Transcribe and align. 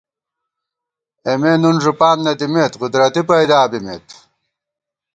اېمے 1.27 1.53
نُن 1.61 1.75
ݫُپان 1.83 2.17
نہ 2.25 2.33
دِمېت، 2.39 2.73
قدرتی 2.81 3.21
پئیدِیا 3.27 3.61
بِمېت 3.71 4.07